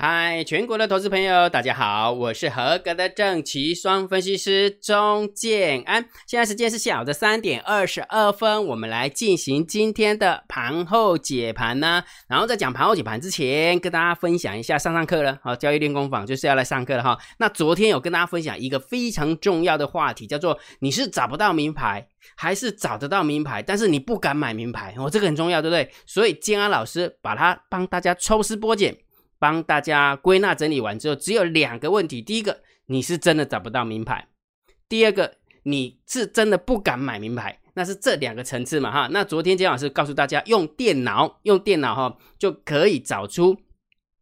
[0.00, 6.08] 嗨，全国的投资朋友，大家好，我是合格的正奇双分析师钟建安。
[6.24, 12.04] 现在时间是下午的三点二十二分，我们来进行今天的盘后解盘呢。
[12.28, 17.18] 然后在讲盘后解盘之前，跟大家分享一下上上课了，好，交易练功坊就是要来上课了哈。
[17.38, 22.06] 那昨天有跟大家分享一个非常重要的话题，叫做你是找不到名牌，
[22.36, 25.90] 还是找得到名牌，但是你不敢买名牌，哦，这个很重要，对不对？
[26.06, 28.96] 所以建安老师把它帮大家抽丝剥茧。
[29.38, 34.26] 帮大家归纳整理完之后，只有两个问题：第一个，你是真的找不到名牌；
[34.88, 37.60] 第二个，你是真的不敢买名牌。
[37.74, 38.90] 那是这两个层次嘛？
[38.90, 43.56] 哈，那昨天姜老师告诉大家，用电脑，用电脑哈就可以找出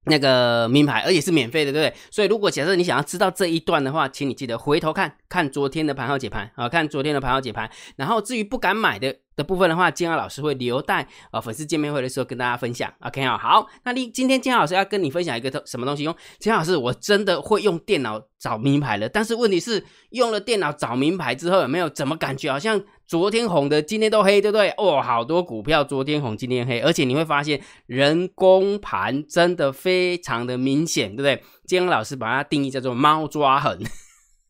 [0.04, 1.98] 那个名牌，而且是免费的，对不对？
[2.10, 7.70] 所以，如果假设你想要知道这一段的话，请你记得回头看看昨天的盘后解盘啊，看昨天的盘后解盘。
[7.96, 9.16] 然后，至于不敢买的。
[9.36, 12.92] 的部分的话，金浩老师会留待呃粉丝见面会的时候跟大家分享。
[13.00, 16.02] OK 啊，好，那你今天金浩老师要跟你分享一个什么东西？
[16.02, 24.70] 用金浩老师，我真的会用电脑找名牌了，但是问题是用了电脑找名牌之后，有没有怎么感觉好像昨天红的今天都黑，对不对？
[24.78, 31.42] 哦，好多股票昨天红今天黑，而且你会发现人工盘真的非常的明显，对不对？
[31.66, 33.78] 金浩老师把它定义叫做猫抓痕。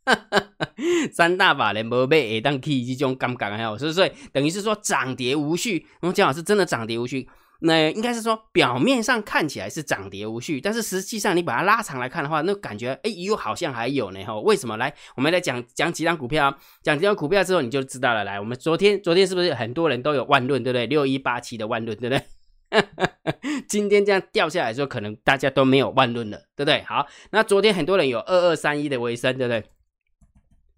[1.12, 5.87] 三大法人不被 A 当 K 这种感觉还有，所以所以等于是说涨跌无序。
[6.01, 7.29] 我们姜老师真的涨跌无序，
[7.61, 14.39] 那应该是说表面上看起来是涨跌无序，但是实际上你把它拉长来看的话，那感觉哎又好像还有呢哈？
[14.41, 14.77] 为什么？
[14.77, 18.23] 来，我们来讲讲几张股票，讲几张股票之后你就知道了。
[18.25, 20.87] 来，我们昨天昨天是不是很多人都有万论，对不对？
[20.87, 22.23] 六一八七的万论，对不对？
[23.69, 26.83] 今天这样掉下来之后，可能大家都没有万论了，对不对？
[26.83, 29.65] 好，那昨天很多人有二二三一的尾声，对不对？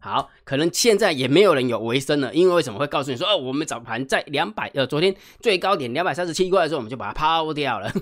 [0.01, 7.93] 好，可能现在也没有人有维生了，因为为什么会告诉你说，哦，我们早盘在两百，呃，昨天最高点两百三十七块的时候，我们就把它抛掉了，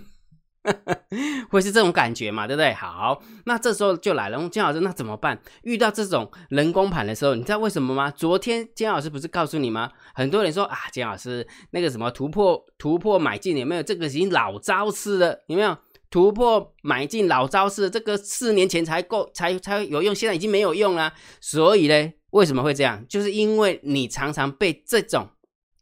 [1.48, 2.74] 会是这种感觉嘛，对不对？
[2.74, 5.40] 好，那这时候就来了，金老师，那怎么办？
[5.62, 8.10] 遇到这种人工盘的时候，你知道为什么吗？
[8.10, 9.90] 昨天金老师不是告诉你吗？
[10.14, 13.82] 很多人说啊，金老师那个什么突破突破买进有没有？
[13.82, 15.76] 这个已经老招式了，有没有？
[16.08, 21.12] 突破买进老招式，这个四年前才够才才有用，现在已经没有用了。
[21.40, 23.04] 所以呢，为什么会这样？
[23.08, 25.28] 就是因为你常常被这种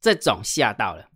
[0.00, 1.08] 这种吓到了，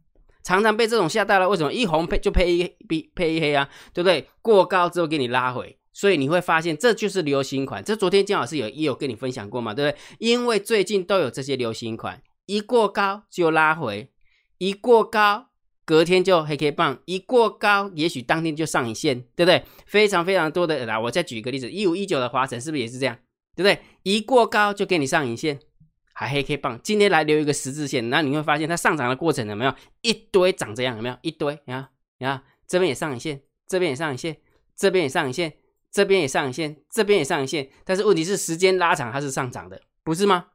[0.44, 1.48] 常常被这种吓到了。
[1.48, 3.68] 为什么一红配就配一比配一黑啊？
[3.92, 4.28] 对不对？
[4.42, 7.82] 过高之后给你拉回，所以你会发现这就是流行款。
[7.82, 9.74] 这昨天姜老师有也有跟你分享过嘛？
[9.74, 10.00] 对不对？
[10.18, 14.12] 因为最近都有这些流行款，一过高就拉回，
[14.58, 15.47] 一过高。
[15.88, 19.64] 隔天就黑 K 棒一过高，也许当天就上影线，对不对？
[19.86, 23.16] 非常非常多的来，我再举一个例子，一五一九的华晨是不是也是这样？
[23.56, 23.80] 对不对？
[24.02, 25.58] 一过高就给你上影线，
[26.12, 30.94] 还黑 K 棒，今天来留一个十字线，那你会发现它上涨的过程有没有一堆长这样？
[30.94, 31.58] 有没有一堆？
[31.64, 31.88] 你看，
[32.18, 34.36] 你看这边也上影线，这边也上影线，
[34.76, 35.54] 这边也上影线，
[35.90, 40.48] 这边也上影线，这边也上影线，但是问题是时间拉长它是上涨的，不是吗？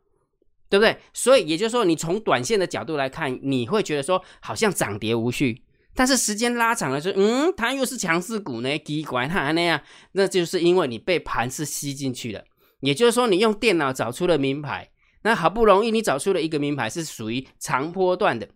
[0.74, 0.98] 对不对？
[1.14, 5.62] 所以也就是说，你从短线的角度来看，你会觉得说好像涨跌无序，
[5.94, 9.80] 但是时间拉长了，就嗯，它又是强势股呢，奇怪它那样，
[10.14, 12.44] 那就是因为你被盘是吸进去了。
[12.80, 14.90] 也就是说，你用电脑找出了名牌，
[15.22, 18.50] 那好不容易你找出了一个名牌是属于长波段的。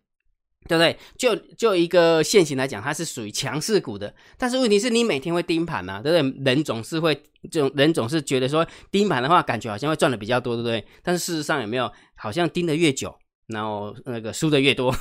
[0.67, 0.97] 对不对？
[1.17, 4.13] 就就一个现行来讲，它是属于强势股的。
[4.37, 6.01] 但是问题是你每天会盯盘嘛？
[6.01, 6.43] 对不对？
[6.45, 7.15] 人总是会
[7.51, 10.85] 这种人总是觉得说盯盘的话，感觉好像会赚的比较多，对不对？
[11.03, 11.91] 但是事实上有没有？
[12.15, 13.15] 好像盯的越久，
[13.47, 14.93] 然后那个输的越多。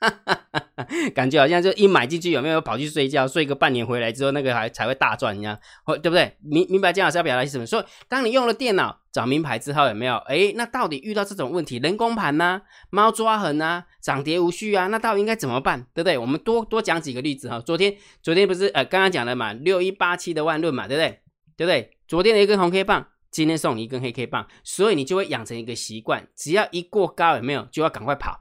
[0.00, 5.58] 哈 哈感觉好像就一买进去有没有跑去睡觉，睡个半年回来之后，那个还才会大赚一样，
[6.02, 6.36] 对不对？
[6.42, 7.66] 明明白姜老师要表达什么？
[7.66, 10.16] 说当你用了电脑找名牌之后，有没有？
[10.26, 15.86] 哎，那到底遇到这种问题，人工盘呐，猫抓痕呐，涨跌无序啊，那到底应该怎么办？
[15.94, 16.18] 对不对？
[16.18, 17.60] 我们多多讲几个例子哈。
[17.60, 21.20] 昨天昨天不是呃刚刚讲了嘛，六一八七的万论嘛，对不对？
[21.56, 21.96] 对不对？
[22.06, 28.40] 昨天的一根红 K 棒，今天送你一根黑 K 棒，所以你就会养成一个习惯，只要一过高，有没有就要赶快跑。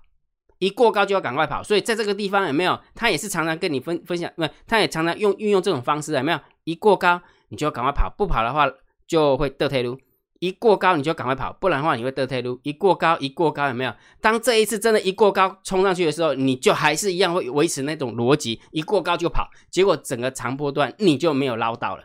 [0.63, 2.79] 一过高就要赶快跑，所以在这个地方有没有？
[2.95, 6.39] 他也是常常跟你分分享，不，他也常常用运用这种方式，有没有？
[6.63, 8.69] 一过高你就要赶快跑，不跑的话
[9.05, 9.99] 就会得退路。
[10.39, 12.59] 一过高你就赶快跑，不然的话你会得退路。
[12.63, 13.93] 一过高一过高有没有？
[14.21, 22.03] 当这一次真的一过高冲上去的时候，你就还是一样会维持那种逻辑，一过高就跑，结果整个长波段你就没有捞到了。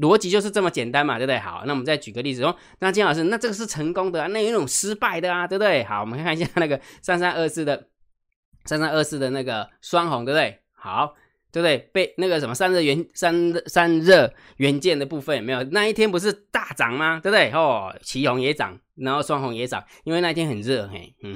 [0.00, 1.38] 逻辑就是这么简单嘛，对不对？
[1.38, 2.54] 好，那我们再举个例子哦。
[2.78, 5.82] 那金老师，那这个是成功的啊，那有一种失败的啊，对不对？
[5.84, 7.88] 好，我们看一下那个三三二四的
[8.64, 10.60] 三三二四的那个双红，对不对？
[10.72, 11.14] 好，
[11.50, 11.78] 对不对？
[11.92, 15.62] 被那个什么散热元散散热元件的部分没有？
[15.64, 17.18] 那一天不是大涨吗？
[17.20, 17.50] 对不对？
[17.50, 21.34] 哦，旗红也涨，然后双红也涨，因为那一天很热，嘿，嗯，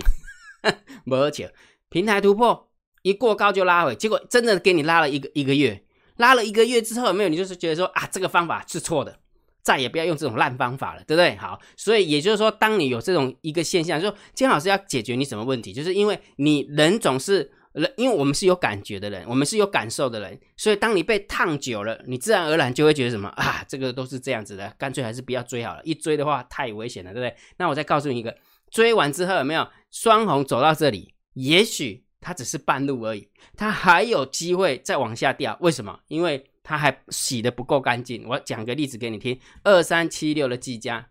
[1.11, 1.53] 而且
[1.89, 2.71] 平台突破
[3.03, 5.83] 一过高就拉回，结果真的给你拉了一个一个月。
[6.17, 7.29] 拉了一个月之后，有没有？
[7.29, 9.19] 你就是觉得说啊，这个方法是错的，
[9.63, 11.37] 再也不要用这种烂方法了，对不对？
[11.37, 27.37] 好，所以也就是说，当你有这种一个现象，说金老师要解决你什么问题，就是因为你人总是人，因为我们是有感觉的人，我们是有感受的人，所以当你被烫久了，你自然而然就会觉得什么啊，这个都是这样子的，干脆还是不要追好了，一追的话太危险了，对不对？
[27.57, 28.37] 那我再告诉你一个，
[28.71, 32.05] 追完之后有没有双红走到这里，也许。
[32.23, 35.59] 它只是半路而已，它还有机会再往下掉。
[35.61, 36.01] 为什么？
[36.07, 38.25] 因为它还洗的不够干净。
[38.27, 41.09] 我讲个例子给你听：二三七六的技嘉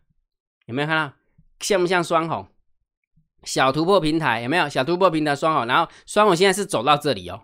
[0.65, 1.13] 有没有看到？
[1.59, 2.47] 像不像双红？
[3.43, 4.69] 小突破平台有没有？
[4.69, 7.43] 小突破平台双红，然后双红现在是走到这里哦。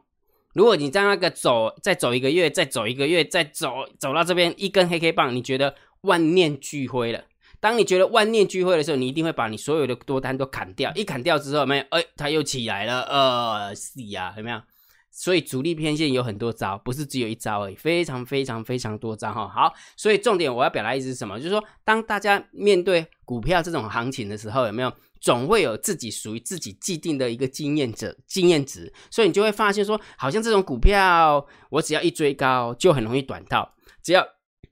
[0.53, 7.25] 如果你在那个走，再走一个月，再走一个月，再走走到这边一根黑黑棒，你觉得万念俱灰了？
[7.59, 10.91] 当你觉得万念俱灰的时候，你一定会把你所有的多单都砍掉。
[10.95, 14.61] 一砍掉之后，没有，哎，它又起来了，呃，是呀，有没有？
[15.09, 19.47] 所以主力偏线有很多招，不是只有一招而已，非常非常非常多招哈。
[19.47, 21.37] 好，所以重点我要表达意思是什么？
[21.39, 28.93] 就是说，当大家面对股票这种行情的时候，有没有总会有自己属于自己既定的一个经验者经验值？
[29.09, 33.73] 所以你就会发现说，好像这种股票，我只要一追高就很容易短套，
[34.03, 34.23] 只要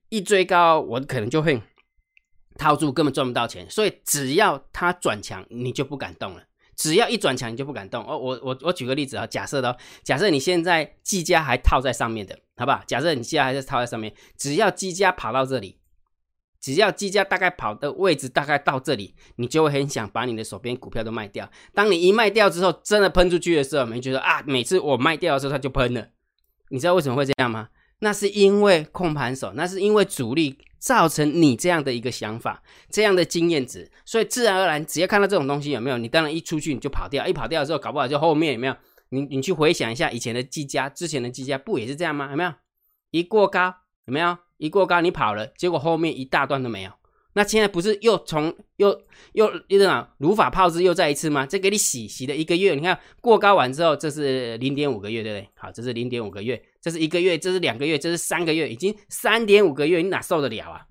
[0.09, 1.59] 一追高，我可能就会。
[2.57, 6.43] 套住根本赚不到钱，所以只要它转强，你就不敢动了。
[6.75, 8.03] 只要一转强，你就不敢动。
[8.05, 12.83] 哦，我我我举个例子啊，假设的哦，假设你现在技嘉还套在上面的，好不好？
[12.85, 15.79] 假设你现在还是套在上面，只要技嘉跑到这里，
[16.59, 21.49] 只要技嘉大概跑的位置大概到这里，你就会很想把你的手边股票都卖掉。
[21.73, 26.09] 当你一卖掉之后，真的喷出去的时候，你觉得啊，每次我卖掉的时候它就喷了。
[26.69, 27.69] 你知道为什么会这样吗？
[28.05, 30.57] 那是因为控盘手，那是因为主力。
[30.77, 32.61] 造成你这样的一个想法，
[32.91, 38.75] 这样的经验值，所以自然而然，只要看到这种东西有没有，你当然一出去你就跑掉，一跑掉之后，搞不好就后面有没有？
[39.09, 42.29] 你你去回想一下以前的技嘉，之前的技嘉不也是这样吗？
[42.29, 42.53] 有没有？
[43.09, 43.73] 一过高
[44.05, 44.37] 有没有？
[44.57, 46.91] 一过高你跑了，结果后面一大段都没有。
[47.33, 48.89] 那现在不是又从又
[49.33, 51.47] 又又怎么如法炮制又再一次吗？
[51.47, 55.49] 这给你洗洗了一个月，你看过高完之后，这是零点五个月，对不对？
[55.55, 60.85] 好，这是零点五个月，这是一个月，这是两个月，这是三个月，已经三点五个月，你哪受得了啊？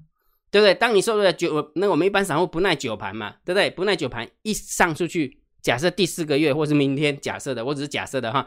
[0.51, 0.75] 对不对？
[0.75, 3.71] 当你受得了九，那我们一般散户不耐久盘嘛，对不对？
[3.71, 8.45] 不耐久盘一上出去，假设第四个月或是明天，假设的，我只是假设的哈，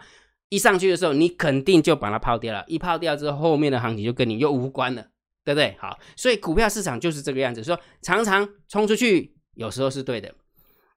[0.49, 5.07] 一上去的时候，你肯定就把它抛掉了，一抛掉之后，后面的行情就跟你又无关了。
[5.45, 5.73] 对不对？
[5.79, 10.35] 好，所以股票市场就是这个样子，说常常冲出去，有时候是对的，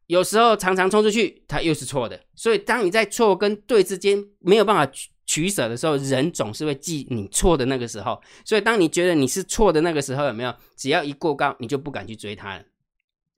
[0.09, 2.21] 有时候常常冲出去，它又是错的。
[2.35, 4.93] 所以当你在错跟对之间没有办法
[5.31, 8.21] 取舍的时候，人总是会记你错的那个时候。
[8.45, 10.53] 所以当你觉得你是错的那个时候，有没有？
[10.77, 12.65] 只要一过高，你就不敢去追它了。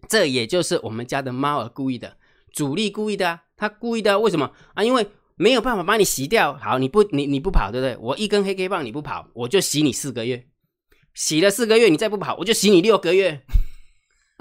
[0.09, 2.17] 这也就是我们家的猫儿故意的，
[2.51, 4.19] 主力故意的啊，他故意的。
[4.19, 4.83] 为什么啊？
[4.83, 5.07] 因为
[5.37, 6.55] 没有办法把你洗掉。
[6.57, 7.95] 好，你不你你不跑，对不对？
[8.01, 10.47] 我一根黑 K 棒你不跑，我就洗你四个月。
[11.13, 13.43] 洗了四个月，你再不跑，我就洗你六个月，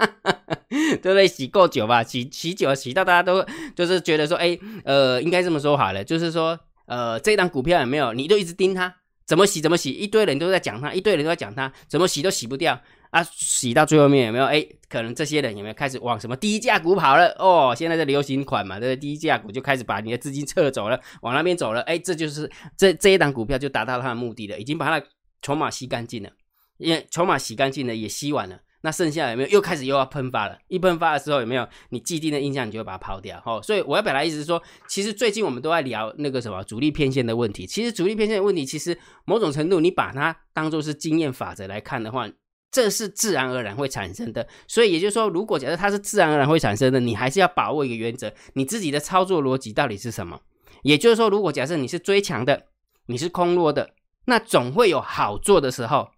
[0.70, 1.28] 对不对？
[1.28, 3.44] 洗够久吧，洗洗久，洗到大家都
[3.76, 6.58] 就是觉得说，哎，呃，应该这么说好了，就是说，
[6.92, 8.12] 呃，这档股票有没有？
[8.12, 8.94] 你就一直盯它，
[9.24, 12.78] 怎么洗怎么洗，一堆人都在讲它，一堆人都在讲它，怎么洗都洗不掉
[13.08, 13.22] 啊！
[13.22, 14.44] 洗到最后面有没有？
[14.44, 17.34] 哎，可能这些人有没有开始往什么低价股跑了？
[17.38, 19.00] 哦，现在的流行款嘛，对不对？
[19.00, 21.80] 低价股就开始把你的资金撤走了，往那边走了。
[21.82, 25.06] 哎，这就是这这一档股票就达到它的目的了，已经把它
[25.40, 26.28] 筹码吸干净了。
[26.76, 29.48] 因筹码洗干净了，也吸完了，那剩下有没有？
[29.48, 30.58] 又开始又要喷发了。
[30.68, 31.66] 一喷发的时候有没有？
[31.88, 33.42] 你既定的印象，你就会把它抛掉。
[33.46, 37.66] 哦，所以我要表达意思是说，其实最近我们都在聊那个什么主力偏线的问题。
[37.66, 42.28] 其实主力偏线的问题，其实某种程度你把它当做是经验法则来看的话，
[42.70, 44.46] 这是自然而然会产生的。
[44.66, 50.40] 所以也就是说，如果假设它是自然而然会产生的，你还是要把握一个原则，你自己的操作逻辑到底是什么？
[50.82, 52.66] 也就是说，如果假设你是追强的，
[53.06, 53.90] 你是空落的，
[54.24, 56.08] 那总会有好做的时候。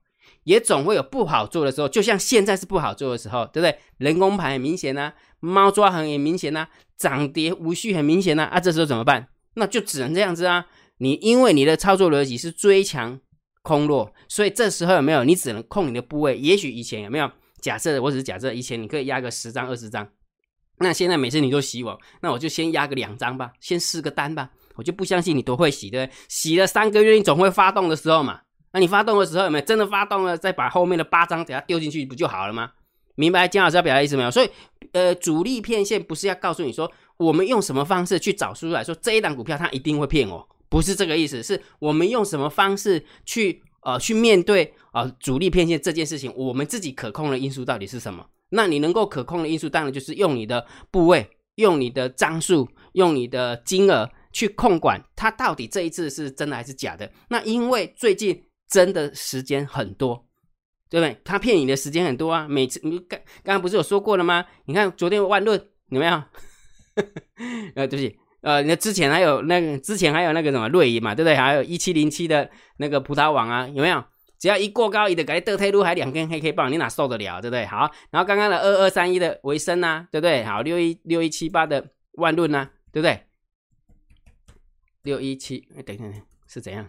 [0.44, 3.78] 也总会有不好做的时候，就像现在是不好做的时候，对不对？
[3.98, 9.28] 人工盘很明显呐，猫抓痕也明显呐，涨跌无序很明显呐，啊，这时候怎么办？
[9.56, 10.66] 那就只能这样子啊。
[10.98, 13.18] 你因为你的操作逻辑是追强
[13.62, 15.24] 空弱，所以这时候有没有？
[15.24, 16.38] 你只能控你的部位。
[16.38, 17.30] 也许以前有没有？
[17.60, 20.06] 假设我只是假设，以前你可以压个十张、二十张，
[20.78, 24.50] 那现在每次你都洗我，那我就先压个两张吧，先试个单吧。
[24.76, 26.16] 我就不相信你多会洗，对不对？
[26.28, 28.40] 洗了三个月，你总会发动的时候嘛。
[28.74, 30.36] 那你发动的时候有没有真的发动了？
[30.36, 32.72] 再把后面的八张给它丢进去不就好了吗？
[33.14, 34.30] 明白姜老师要表达意思没有？
[34.32, 34.50] 所以，
[34.90, 48.26] 呃，主力骗线不是要告诉你说我们用什么方式去找出来说这一档股票它一定会骗我，不是这个意思，是我们用什么方式去呃去面对啊主力骗线这件事情，我们自己可控的因素到底是什么？
[48.48, 54.10] 那你能够可控的因素，当然就是用你的部位，用你的张数，用你的金额。
[54.34, 57.08] 去控管它到底这一次是真的还是假的。
[57.28, 58.42] 那因为最近
[58.74, 60.26] 真的时间很多，
[60.90, 61.16] 对不对？
[61.22, 62.48] 他骗你的时间很多啊。
[62.48, 64.44] 每次你刚刚刚不是有说过了吗？
[64.64, 65.56] 你看昨天万论
[65.90, 66.12] 有没有？
[67.76, 71.36] 呃，对不起，呃，那之前还有那个之前还有那个什么瑞银嘛，对不对？
[71.36, 74.02] 还有一七零七的那个葡萄网啊，有没有？
[74.40, 77.64] 只要一过高，一的改得退路，还两根黑 K 棒，你哪受得了，对不对？
[77.66, 80.42] 好，然后刚刚的二二三一的维生呐，对不对？
[80.42, 83.22] 好，六一六一七八的万润呐，对不对？
[85.02, 86.04] 六一七，哎，等一下，
[86.48, 86.88] 是怎样？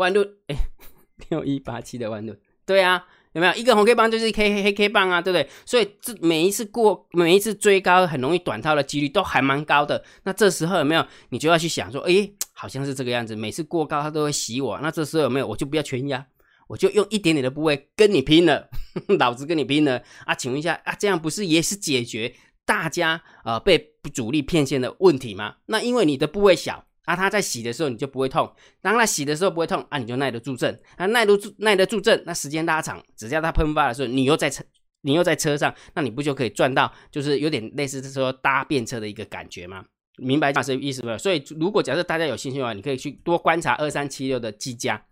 [0.00, 0.56] 万润，哎，
[1.28, 5.48] 六一八七的万润，对啊，有没有一个红 K 棒就是一 K 黑黑 K 棒啊，对不对？
[5.64, 10.02] 所以这每一次过，每一次追高，很容易短套的几率都还蛮高的。
[10.24, 11.06] 那这时候有没有？
[11.28, 14.78] 你就要去想说，哎，好像是这个样子，每次过高它都会洗我。
[14.80, 15.46] 那这时候有没有？
[15.46, 16.26] 我就不要全压。
[16.66, 18.68] 我就用一点点的部位跟你拼了，
[19.18, 20.32] 老子跟你拼了啊！
[20.32, 22.32] 请问一下啊，这样不是也是解决
[22.64, 25.56] 大家呃被主力骗线的问题吗？
[25.66, 28.50] 那因为你的部位小啊，它在洗的时候你就不会痛，
[28.80, 34.62] 当它洗的时候不会痛啊，你就耐得住震啊，耐得住耐得住震，那时间拉长，只要它喷发的时候，你又在车
[35.02, 39.84] 你又在车上，那你不就可以赚到，就是有点类似说搭便车的一个感觉吗？
[40.18, 41.18] 明白这意思没有？
[41.18, 45.02] 所以如果假设大家有兴趣的话，你可以去多观察二三七六的技嘉。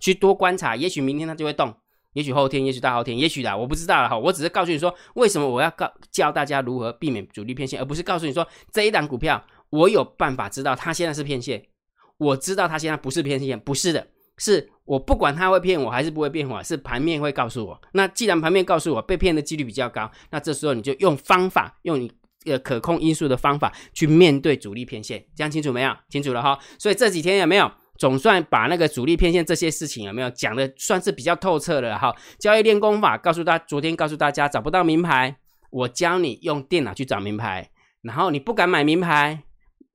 [0.00, 1.74] 去多观察，也许明天它就会动，
[2.12, 4.16] 也许后天，也许大后天，也许啦，我不知道了哈。
[4.16, 11.62] 我只是告诉你说，为什么我要告教大家如何避免主力骗线，而不是告诉你说这一档股票我有办法知道他现在是骗线，
[12.16, 14.06] 我知道他现在不是骗线，不是的，
[14.36, 17.80] 是我不管他会骗我还是不会骗我，是盘面会告诉我。
[17.92, 22.10] 那既然盘面告诉我被骗的几率比较高，那这时候你就用方法，用你
[22.46, 25.94] 呃可控因素的方法去面对主力骗线，这样清楚没有？
[26.08, 26.58] 清楚了哈。
[26.78, 27.70] 所以这几天有没有？
[27.98, 32.14] 总算把那个主力偏线这些事情有没有讲的算是比较透彻了哈？
[32.38, 35.36] 交易练功法告诉大，昨天告诉大家找不到名牌，
[35.70, 37.68] 我教你用电脑去找名牌，
[38.02, 39.42] 然后你不敢买名牌，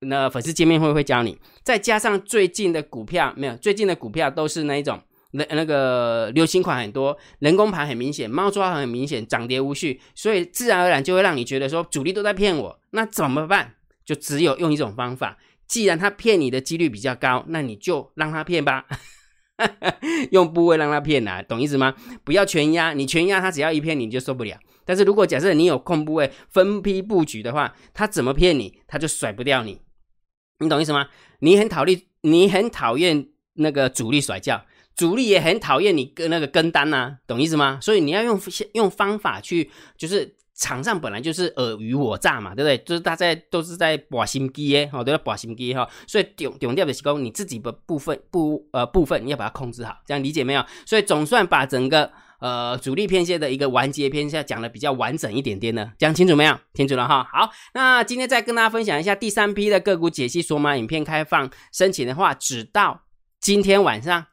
[0.03, 13.75] 那粉丝见面会会教你，再加上最近的股票没有，最近的股票都是那一种那那个流行款很多，人工盘很明显，猫抓很明显，涨跌无序，所以自然而然就会让你觉得说主力都在骗我，那怎么办？
[14.05, 15.37] 就只有用一种方法。
[15.65, 18.85] 既然他骗你的几率比较高，那你就让他骗吧，
[20.31, 21.95] 用部位让他骗啊，懂意思吗？
[22.23, 24.55] 不要全压，你全压他只要一骗你就受不了。
[24.85, 29.81] 但是如果假设你有控部位分批布局的话，他怎么骗你，他就甩不掉你，
[30.59, 31.07] 你懂意思吗？
[31.39, 37.79] 你很讨厌，你很讨厌那个主力甩掉，主力也很讨厌你跟那个跟单呐，懂意思吗？
[37.81, 38.39] 所以你要用
[38.73, 40.35] 用方法去，就是。
[40.55, 42.77] 场上本来就是尔虞我诈嘛，对不对？
[42.85, 45.89] 就是大家都是在把心机耶，哦，都在把心机哈。
[46.05, 50.63] 所以丢丢掉的是讲你自己的部分部呃部分，你要把它控制好，这样理解没有？
[50.85, 52.09] 所以总算把整个
[52.43, 56.59] 呃主力偏线的一个完结篇下讲的比较完整一点点呢，讲清楚没有？
[56.73, 57.25] 清楚了哈。
[57.31, 63.05] 好，那今天再跟大家分享一下第三批的个股解析索码影片开放申请的话，只到
[63.39, 64.25] 今天晚上。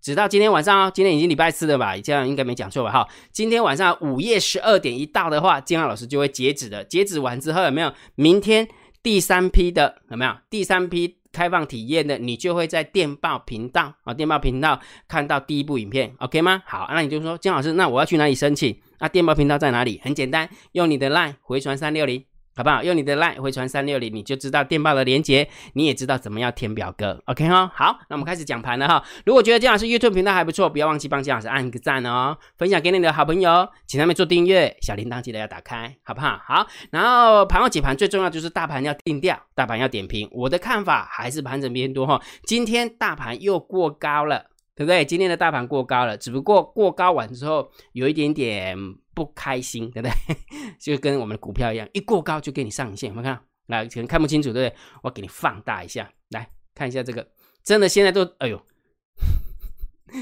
[0.00, 1.94] 直到今天晚上哦，今天已经礼拜四了吧？
[1.98, 2.90] 这样应该没讲错吧？
[2.90, 6.84] 哈，今天晚上午夜十二点一到的话，金浩老师就会截止的。
[6.84, 7.92] 截止完之后有没有？
[8.14, 8.66] 明天
[9.02, 10.34] 第三批的有没有？
[10.48, 16.60] 第三批开放体验的，你就会在电报频道啊，电报频道看到第一部影片，OK 吗？
[16.66, 18.76] 好，那你就说金老师，那我要去哪里申请？
[18.98, 20.00] 那电报频道在哪里？
[20.02, 22.24] 很简单，用你的 LINE 回传三六零。
[22.58, 22.82] 好不好？
[22.82, 27.22] 用你的 line 回传三六零，你就知道电报的连接，你也知道怎么样填表格。
[27.26, 29.00] OK 哈，好，那我们开始讲盘了哈。
[29.24, 36.36] 如果觉得姜老师 YouTube 频道还不错，不要忘记帮姜老师按个赞哦，分享给你的好朋友，请他们做订阅，小铃铛记得要打开，好不好？
[36.44, 40.28] 好，然后盘后解盘最重要就是大盘要定调，大盘要点评。
[40.32, 42.20] 我的看法还是盘整偏多哈。
[42.42, 45.04] 今天大盘又过高了，对不对？
[45.04, 48.76] 今天的大盘过高了，只不过过高完之后有一点点。
[49.18, 50.36] 不开心，对不对？
[50.78, 53.08] 就跟我们的股票一样，一过高就给你上影线。
[53.08, 54.78] 有没有看，来可能看不清楚，对不对？
[55.02, 57.26] 我给你放大一下，来看一下这个，
[57.64, 58.62] 真的现在都，哎呦，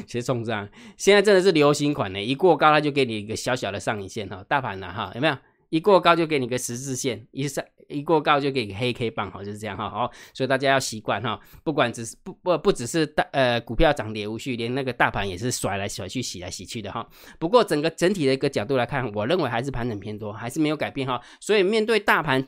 [0.06, 5.36] 其实重账，现在真的是流行款呢，一过高它就给你一个小小的上影线哈，大盘呢哈，有没有？
[5.70, 17.06] 一过高就给你个十字线，一上一过高就给你个黑 K 棒，哈，就是这样哈，好，所以大家要习惯哈，不管只是不不不只是大呃股票涨跌无序，连那个大盘也是甩来甩去、洗来洗去的哈。
[17.38, 21.20] 不过整个整体的一个角度来看，我认为还是盘整偏多，还是没有改变哈。
[21.40, 22.46] 所以面对大盘，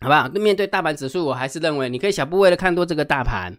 [0.00, 0.28] 好不好？
[0.28, 3.58] 面对大盘指数，我还是认为你可以小部位的看多这个大盘，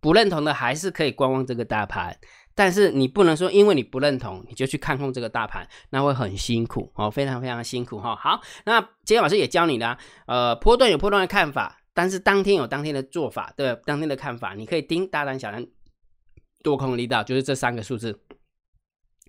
[0.00, 2.18] 不认同的还是可以观望这个大盘。
[2.54, 8.14] 但是你不能说，因为你不认同，你就去看空这个大盘，那会很辛苦哦，非常非常辛苦哈。
[8.16, 15.66] 好，那今天老师也教你了，呃，波段有波段的看法，但是当天有当天的做法，对，当天的看法，你可以盯大单、小单、
[16.62, 18.20] 多空力道，就是这三个数字。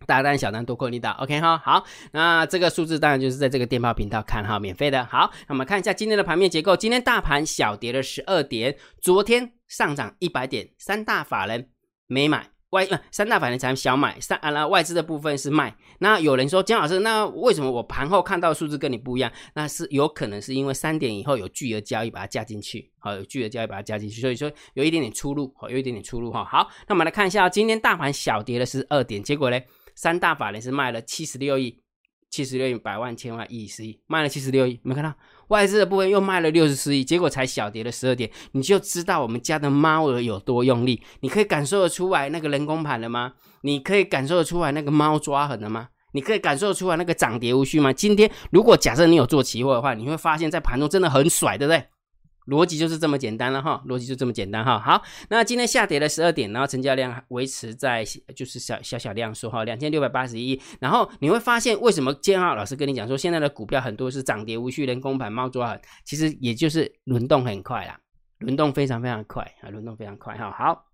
[0.05, 5.05] 大单小单多空力道，OK 哈，好，那这个数字当然就是在这个电报频道看哈，免费的。
[5.05, 11.69] 好，那我们看一下今天的盘面结构，今天大盘小跌了十二点，昨天上涨一百点，三大法人
[12.07, 12.54] 没买。
[12.75, 15.75] 外三大法人才小买，三啊那外资的部分是卖。
[15.99, 19.31] 那有人说姜老师，那为什么我盘后看到数字跟你不一样？
[19.53, 26.43] 那是有可能是因为三点以后有巨额交易把它加进去，好，有巨额交易把它加进去，所以说有一点点出入，好，有一点点出入哈。
[26.43, 29.59] 好，那我们来看一下，今天大盘小跌了十二点，结果呢，
[29.95, 31.81] 三大法人是卖了七十六亿。
[32.31, 35.13] 七十六亿百万千万亿十亿卖了七十六亿，没看到
[35.49, 41.01] 外资的部分又卖了六十四亿，结果才小跌了十二点，你就知道我们家的猫儿有多用力。
[41.21, 43.33] 你可以感受得出来那个人工盘了吗？
[43.61, 45.89] 你可以感受得出来那个猫抓痕了吗？
[46.13, 47.91] 你可以感受出来那个涨跌无序吗？
[47.91, 51.83] 今天如果假设你有做期货的话，你会发现在盘中真的很甩，对不对？
[52.47, 54.79] 逻辑就是这么简单了哈，逻辑就这么简单哈。
[54.79, 60.61] 好，那今天下跌了十二点，然后成交量维持在就是小小小量数哈，两千六百八十一。
[60.79, 67.99] 然后你会发现为什么建浩老师跟你讲说现在的股票很多是涨跌无序，人工盘猫抓痕，其实也就是轮动很快啦，
[68.39, 70.51] 轮动非常非常快啊，轮动非常快哈。
[70.51, 70.85] 好，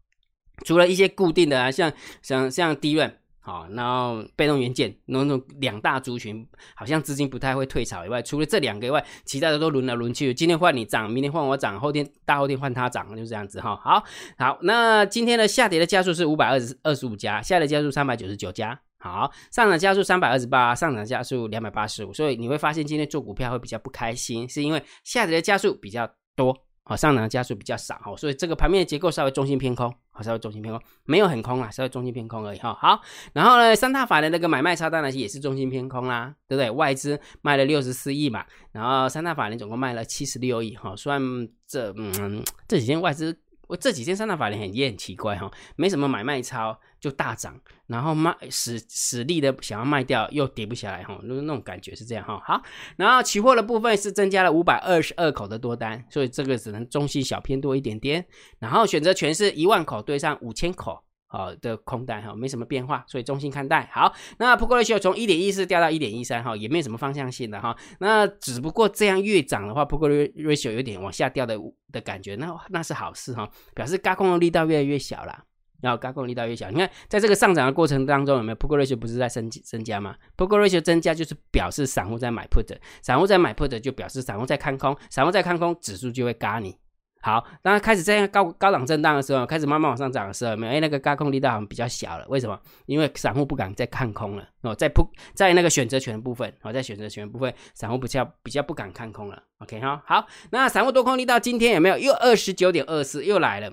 [0.66, 1.92] 除了一些固定的啊，像
[2.22, 3.21] 像像低润。
[3.44, 10.32] 好，然后被动元件那种两大族群，好像资金不太会退潮以外，除了这两个以外，其他的都轮来轮去。
[10.32, 13.76] 今天换你涨，明天换我涨，后天大后天换他涨，就这样子哈。
[13.84, 14.04] 好，
[14.38, 18.80] 好，那今天的下跌的加速是五百二十二十五家，下跌加速三百九十九家。
[19.00, 22.14] 好，上涨加速三百二十八，上涨加速两百八十五。
[22.14, 26.56] 所以你会发现今天做股票会比较不开心，是因为下跌的加速比较多。
[26.92, 32.74] 好，上涨的加速比较少，哈，所以这个盘面的结构稍微中心偏空，好，稍微中心偏空，没有很空啊，稍微中心偏空而已，哈。
[32.74, 36.70] 好，然后呢，三大法的那个买卖差当然也是中心偏空啦，对不对？
[36.70, 41.22] 外资卖了六十四亿嘛，然后三大法人总共卖了七十六亿，哈，算
[41.66, 43.40] 这嗯这几天外资。
[43.72, 52.38] 我这几天三大法人很也很奇怪哈，没什么买卖超就大涨，然后卖使使力的想要卖掉又跌不下来哈，就是那种感觉是这样哈。
[52.46, 52.62] 好，
[52.98, 58.26] 然后期货的部分是增加了五百二十二口的多单，所以这个只能中细小偏多一点点。
[58.60, 61.02] 然后选择权是一万口对上五千口。
[61.32, 63.90] 好的空单哈，没什么变化，所以中性看待。
[63.94, 67.74] 好，那 p o k ratio 从一点一四掉到一点一三哈，也没有什么方向性的哈。
[68.00, 71.58] 那只不过这样越涨的话 p o k ratio 有点往下掉的
[71.94, 75.46] 的感觉，那那是好事哈，表示高空的力道越来越小了。
[75.82, 86.78] 然后高空力道越小，你看在这个上涨的过程当中，有没有 p o k ratio 不是在增增加吗 p o k ratio 增加就是表示散户在买 put，散户在买 put 就表示散户在看空，散户在看空，指数就会嘎你。
[87.22, 92.26] 好，当开始这样高高档震荡的时候，开始慢慢往上涨的时候，没有，哎，那个高空力道好像比较小了。
[92.28, 92.60] 为什么？
[92.88, 99.44] 因为散户不敢再看空了哦，在不，在那个选择权部分哦，在选择权部分，散户比较比较不敢看空了。
[99.60, 103.72] OK 哈，好，那散户多空力道今天有没有又二十九点二四又来了？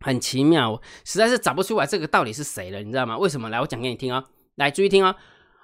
[0.00, 3.16] 很奇妙，实在是找不出来这个到底是谁了，你知道吗？
[3.16, 3.48] 为什么？
[3.48, 4.24] 来，我讲给你听哦，
[4.56, 5.14] 来注意听哦。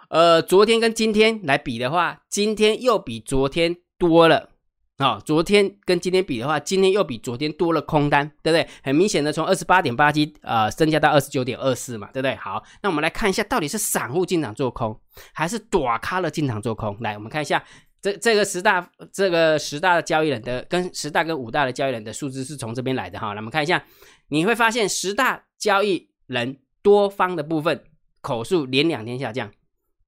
[0.09, 4.51] 呃，昨天跟今天来比的话，今天又比昨天多了。
[4.99, 8.69] 好，昨天跟今天比的话，今天又比昨天多了空单，对不对？
[8.85, 12.37] 很明显的，从二十八点八七呃增加到二十九点二四嘛，对不对？
[12.37, 14.97] 好，那我们来看一下，到底是散户进场做空，
[15.33, 16.97] 还是短咖了进场做空？
[17.01, 17.65] 来，我们看一下
[18.01, 23.29] 这这个十大这个十大的交易人的跟十大跟五大的交易人的数字是从这边来的哈。
[23.29, 23.85] 那我们看一下，
[24.29, 27.83] 你会发现十大交易人多方的部分
[28.21, 29.51] 口数连两天下降，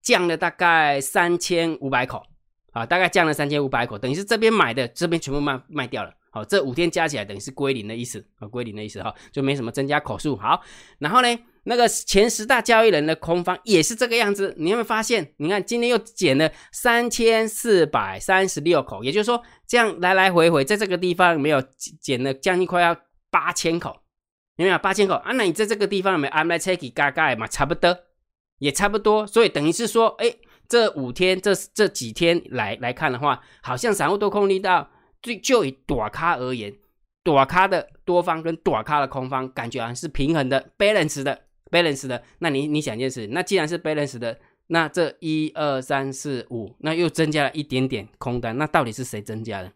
[0.03, 2.23] 降了大概三千五百口。
[2.75, 6.13] 啊，大概降了三千五百口，等于是这边买的，这边全部卖卖掉了。
[6.31, 10.35] 好，这五天加起来等于是归零的意思啊，归零的意思哈，就没什么增加口数。
[10.37, 10.61] 好，
[10.99, 14.53] 然后呢，那个前十大交易人的空方也是这个样子。
[14.59, 15.33] 你有没有发现？
[15.37, 21.63] 你看今天又减了三千四百三十六口，也就是说，这样来来回回在这个地方没有
[22.01, 22.97] 减了将近快要
[23.31, 24.01] 八千口，
[24.57, 25.31] 有没有八千口啊？
[25.35, 27.47] 那你在这个地方有没有安排 check 嘎嘎嘛？
[27.47, 27.97] 差不多，
[28.59, 29.25] 也差不多。
[29.25, 30.35] 所以等于是说，哎。
[30.75, 34.91] 这五天，这这几天来来看的话，好像散户多空力道，
[35.23, 36.75] 最就以短咖而言，
[37.23, 42.21] 短咖的多方跟短咖的空方，感觉好像是平衡的，balance 的，balance 的。
[42.41, 49.71] 那你你想一件事，那既然是 balance 的，那这一二三四五，那又增加了一点点空单，那到底是谁增加的？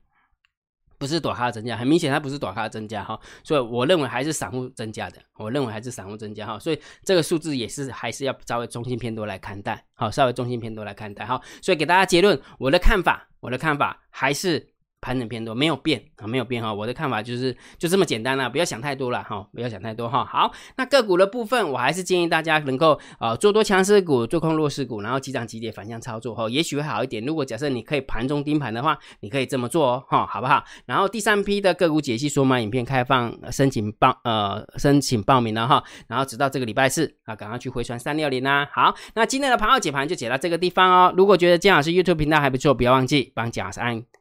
[0.99, 14.69] 不是短咖增加，很明显它不是短咖增加哈，所以我认为还是散户增加的，我认为还是散户增加哈，所以这个数字也是还是要稍微中性偏多来看待，好，稍微中性偏多来看待哈，所以给大家结论，我的看法，我的看法还是
[15.01, 16.73] 盘整偏多，没有变啊，没有变哈。
[16.73, 20.25] 我的看法就是就这么简单了，不要想太多了哈，不要想太多哈。
[20.25, 27.25] 好，那个股的部分，我还是建议大家能够呃做多强势股，做空弱势股，然后急涨急跌反向操作哈，也许会好一点。
[27.25, 30.65] 如果假设你可以盘中盯盘的话，你可以这么做哦哈，好不好？
[30.87, 38.69] 然后第三批的个股解析说码影片开放申请报呃申请报名了哈，然后直到这个礼拜四啊，赶快去回传三六零啦。
[38.73, 41.15] 好，那今天的盘后解盘就解到这个地方哦。
[41.17, 44.03] 如果觉得姜老师 YouTube 频道还不错，不要忘记帮姜老师按。